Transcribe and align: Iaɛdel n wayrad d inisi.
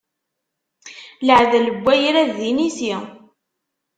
Iaɛdel 1.27 1.65
n 1.75 1.79
wayrad 1.83 2.29
d 2.37 2.39
inisi. 2.49 2.95